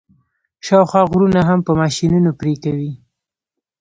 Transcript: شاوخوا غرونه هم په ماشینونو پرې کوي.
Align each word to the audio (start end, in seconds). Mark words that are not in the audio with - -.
شاوخوا 0.65 1.01
غرونه 1.11 1.41
هم 1.49 1.59
په 1.67 1.71
ماشینونو 1.81 2.31
پرې 2.39 2.53
کوي. 2.63 2.91